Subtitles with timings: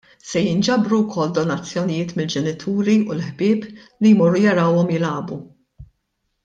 [0.27, 3.69] Se jinġabru wkoll donazzjonijiet mill-ġenituri u l-ħbieb
[4.01, 5.43] li jmorru jarawhom jilagħbu.